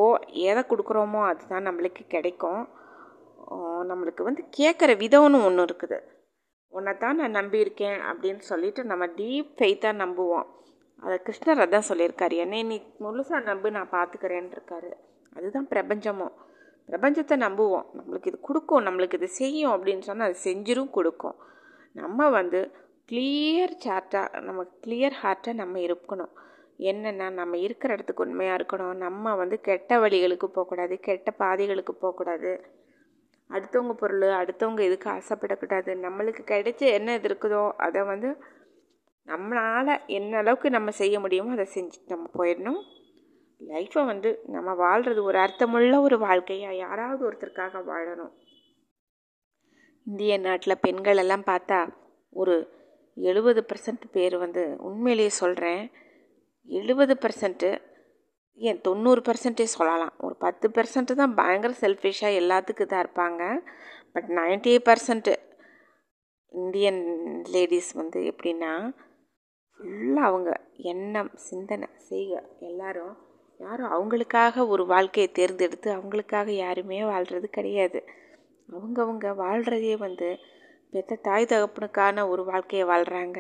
எதை 0.50 0.62
கொடுக்குறோமோ 0.72 1.22
அதுதான் 1.32 1.68
நம்மளுக்கு 1.70 2.04
கிடைக்கும். 2.16 2.64
நம்மளுக்கு 3.92 4.22
வந்து 4.30 4.44
கேட்குற 4.58 4.92
விதம்னு 5.04 5.38
ஒன்று 5.48 5.64
இருக்குது. 5.68 6.00
உன்னை 6.74 6.92
தான் 7.04 7.20
நான் 7.22 7.38
நம்பியிருக்கேன் 7.40 8.00
அப்படின்னு 8.10 8.44
சொல்லிட்டு 8.52 8.82
நம்ம 8.92 9.06
டீப் 9.20 9.52
ஃபெய்த்தாக 9.60 10.02
நம்புவோம். 10.04 10.48
அதை 11.04 11.16
கிருஷ்ணர் 11.28 11.64
அதான் 11.66 11.90
சொல்லியிருக்காரு. 11.90 12.36
என்னை 12.44 12.60
நீ 12.72 12.78
முழுசாக 13.06 13.42
நம்பு 13.50 13.68
நான் 13.78 13.94
பார்த்துக்கிறேன் 13.98 14.50
இருக்காரு 14.56 14.92
அதுதான் 15.38 15.70
பிரபஞ்சமும் 15.74 16.36
பிரபஞ்சத்தை 16.90 17.36
நம்புவோம். 17.46 17.88
நம்மளுக்கு 17.98 18.30
இது 18.32 18.38
கொடுக்கும் 18.48 18.86
நம்மளுக்கு 18.88 19.18
இது 19.20 19.28
செய்யும் 19.42 19.74
அப்படின்னு 19.76 20.06
சொன்னால் 20.10 20.30
அது 20.30 20.38
செஞ்சிரும் 20.48 20.94
கொடுக்கும். 20.98 21.38
நம்ம 22.02 22.30
வந்து 22.38 22.60
கிளியர் 23.12 23.74
சார்ட்டாக 23.86 24.42
நம்ம 24.48 24.62
கிளியர் 24.86 25.16
ஹார்ட்டாக 25.22 25.60
நம்ம 25.62 25.80
இருக்கணும். 25.88 26.34
என்னென்னா 26.90 27.28
நம்ம 27.40 27.58
இருக்கிற 27.68 27.96
இடத்துக்கு 27.96 28.26
உண்மையாக 28.26 28.58
இருக்கணும். 28.60 28.94
நம்ம 29.06 29.36
வந்து 29.42 29.56
கெட்ட 29.70 30.00
வழிகளுக்கு 30.04 30.48
போகக்கூடாது 30.58 30.96
கெட்ட 31.08 31.30
பாதைகளுக்கு 31.42 31.94
போகக்கூடாது. 32.04 32.52
அடுத்தவங்க 33.50 33.94
பொருள் 34.02 34.26
அடுத்தவங்க 34.42 34.82
எதுக்கு 34.90 35.08
ஆசைப்படக்கூடாது. 35.18 35.92
நம்மளுக்கு 36.06 36.44
கிடைச்ச 36.54 36.82
என்ன 36.98 37.16
இது 37.20 37.28
இருக்குதோ 37.30 37.64
அதை 37.86 38.02
வந்து 38.14 38.30
நம்மளால் 39.28 40.06
என்ன 40.08 40.38
அளவுக்கு 40.38 40.70
நம்ம 40.70 40.92
செய்ய 40.92 41.20
முடியுமோ 41.20 41.52
அதை 41.52 41.68
செஞ்சுட்டு 41.74 42.14
நம்ம 42.16 42.30
போயிடணும். 42.38 42.82
லைஃப்பை 43.62 44.06
வந்து 44.06 44.30
நம்ம 44.46 44.74
வாழ்கிறது 44.74 45.24
ஒரு 45.24 45.38
அர்த்தமுள்ள 45.40 46.02
ஒரு 46.02 46.18
வாழ்க்கையாக 46.20 46.76
யாராவது 46.76 47.22
ஒருத்தருக்காக 47.30 47.82
வாழணும். 47.92 48.34
இந்திய 50.08 50.38
நாட்டில் 50.38 50.82
பெண்கள் 50.82 51.18
எல்லாம் 51.18 51.44
பார்த்தா 51.44 51.80
ஒரு 52.30 52.56
எழுபது 53.16 53.66
பர்சன்ட் 53.70 54.06
பேர் 54.12 54.38
வந்து 54.38 54.76
உண்மையிலேயே 54.80 55.30
சொல்கிறேன் 55.30 55.92
எழுபது 56.64 57.14
பர்சன்ட்டு 57.22 57.70
ஏன் 58.54 58.82
தொண்ணூறு 58.82 59.22
பர்சன்டே 59.22 59.64
சொல்லலாம். 59.64 60.14
ஒரு 60.18 60.36
பத்து 60.36 60.68
பர்சன்ட் 60.70 61.12
தான் 61.14 61.34
பயங்கர 61.34 61.74
செல்ஃபிஷாக 61.82 62.40
எல்லாத்துக்கு 62.42 62.86
இதாக 62.88 63.04
இருப்பாங்க. 63.06 63.44
But 64.14 64.30
ninety 64.30 64.74
percent 64.90 65.34
Indian 66.52 67.02
ladies 67.52 67.92
வந்து 67.94 68.20
எப்படின்னா 68.32 68.74
ஃபுல்லாக 69.80 70.30
அவங்க 70.30 70.52
எண்ணம் 70.92 71.30
சிந்தனை 71.40 71.88
செய்க 71.96 72.32
எல்லாரும் 72.60 73.14
யாரும் 73.60 73.92
அவங்களுக்காக 73.92 74.68
ஒரு 74.68 74.86
வாழ்க்கையை 74.86 75.32
தேர்ந்தெடுத்து 75.32 75.90
அவங்களுக்காக 75.92 76.50
யாருமே 76.56 77.04
வாழ்கிறது 77.04 77.50
கிடையாது. 77.50 78.00
அவங்கவுங்க 78.70 79.28
வாழ்கிறதே 79.36 79.94
வந்து 79.98 80.30
பெற்ற 80.90 81.16
தாய் 81.22 81.46
தகப்பனுக்கான 81.46 82.28
ஒரு 82.28 82.44
வாழ்க்கையை 82.44 82.86
வாழ்கிறாங்க 82.88 83.40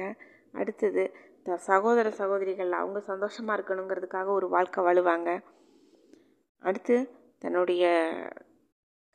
அடுத்தது 0.53 1.03
த 1.43 1.57
சகோதர 1.57 2.09
சகோதரிகள் 2.11 2.71
அவங்க 2.71 2.99
சந்தோஷமாக 3.01 3.57
இருக்கணுங்கிறதுக்காக 3.57 4.27
ஒரு 4.29 4.49
வாழ்க்கை 4.49 4.83
வாழுவாங்க. 4.83 5.29
அடுத்து 6.63 6.97
தன்னுடைய 7.39 7.83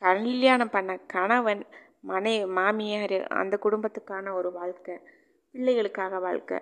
கல்யாணம் 0.03 0.71
பண்ண 0.71 0.93
கணவன் 1.07 1.65
மனை 2.01 2.37
மாமியார் 2.47 3.19
அந்த 3.33 3.59
குடும்பத்துக்கான 3.63 4.33
ஒரு 4.35 4.53
வாழ்க்கை 4.53 4.95
பிள்ளைகளுக்காக 5.55 6.21
வாழ்க்கை 6.21 6.59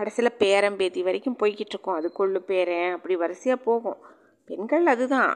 கடைசியில் 0.00 0.38
பேரம்பேதி 0.42 1.00
வரைக்கும் 1.08 1.38
போய்கிட்டு 1.40 1.74
இருக்கோம். 1.74 1.98
அது 2.00 2.08
கொள்ளு 2.18 2.40
பேரன் 2.50 2.94
அப்படி 2.96 3.16
வரிசையாக 3.16 3.64
போகும். 3.68 3.98
பெண்கள் 4.50 4.86
அதுதான். 4.86 5.32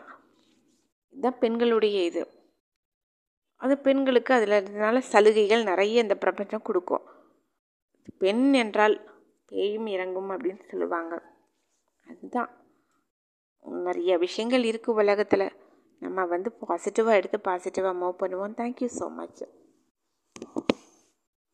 இதுதான் 1.15 1.41
பெண்களுடைய 1.43 1.99
இது. 2.05 2.23
அது 3.61 3.75
பெண்களுக்கு 3.79 4.33
அதில் 4.35 4.57
இதனால 4.61 4.99
சலுகைகள் 5.13 5.63
நிறைய 5.63 6.05
இந்த 6.05 6.15
பிரபஞ்சம் 6.15 6.67
கொடுக்கும். 6.69 7.05
பெண் 8.23 8.47
என்றால் 8.63 8.97
பேயும் 9.51 9.87
இறங்கும் 9.87 10.31
அப்படின்னு 10.31 10.63
சொல்லுவாங்க. 10.71 11.15
அதுதான். 12.07 12.51
நிறைய 13.87 14.13
விஷயங்கள் 14.19 14.65
இருக்குது 14.71 14.99
உலகத்தில். 15.03 15.47
நம்ம 16.03 16.25
வந்து 16.25 16.51
பாசிட்டிவாக 16.63 17.19
எடுத்து 17.21 17.39
பாசிட்டிவாக 17.51 17.99
மூவ் 18.01 18.21
பண்ணுவோம். 18.23 18.57
Thank you 18.61 18.89
so 18.99 19.07
much 19.21 19.45